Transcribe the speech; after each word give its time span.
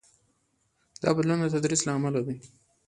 دا 1.01 1.09
بدلون 1.15 1.39
د 1.41 1.47
تدریس 1.55 1.81
له 1.85 1.91
امله 1.97 2.21
دی. 2.27 2.37